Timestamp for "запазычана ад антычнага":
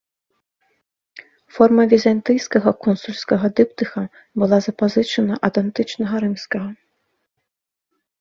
4.67-6.15